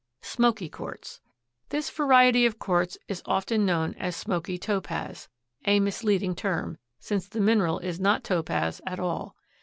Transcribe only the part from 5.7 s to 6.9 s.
misleading term,